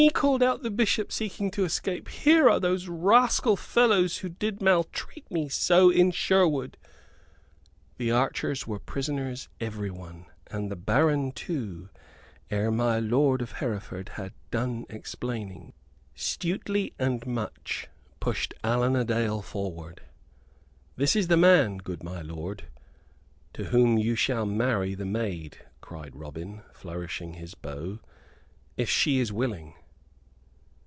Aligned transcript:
called 0.15 0.41
out 0.41 0.63
the 0.63 0.71
Bishop, 0.71 1.11
seeking 1.11 1.51
to 1.51 1.63
escape, 1.63 2.09
"here 2.09 2.49
are 2.49 2.59
those 2.59 2.87
rascal 2.87 3.55
fellows 3.55 4.17
who 4.17 4.29
did 4.29 4.59
maltreat 4.59 5.29
me 5.29 5.47
so 5.47 5.91
in 5.91 6.09
Sherwood." 6.09 6.75
The 7.97 8.09
archers 8.09 8.65
were 8.65 8.79
prisoners 8.79 9.47
everyone, 9.59 10.25
and 10.47 10.71
the 10.71 10.75
baron 10.75 11.33
too, 11.33 11.89
ere 12.49 12.71
my 12.71 12.97
lord 12.97 13.43
of 13.43 13.51
Hereford 13.53 14.09
had 14.17 14.33
done 14.49 14.87
exclaiming. 14.89 15.71
Stuteley 16.15 16.95
and 16.97 17.23
Much 17.27 17.87
pushed 18.19 18.55
Allan 18.63 18.95
a 18.95 19.03
Dale 19.05 19.43
forward. 19.43 20.01
"This 20.95 21.15
is 21.15 21.27
the 21.27 21.37
man, 21.37 21.77
good 21.77 22.01
my 22.03 22.23
lord, 22.23 22.63
to 23.53 23.65
whom 23.65 23.99
you 23.99 24.15
shall 24.15 24.47
marry 24.47 24.95
the 24.95 25.05
maid," 25.05 25.59
cried 25.79 26.15
Robin, 26.15 26.63
flourishing 26.73 27.35
his 27.35 27.53
bow, 27.53 27.99
"if 28.77 28.89
she 28.89 29.19
is 29.19 29.31
willing." 29.31 29.75